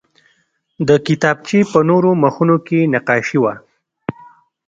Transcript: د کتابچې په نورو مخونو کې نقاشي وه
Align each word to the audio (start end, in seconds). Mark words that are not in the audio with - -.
د 0.87 0.89
کتابچې 1.07 1.59
په 1.71 1.79
نورو 1.89 2.09
مخونو 2.23 2.57
کې 2.67 2.79
نقاشي 2.93 3.37
وه 3.43 3.53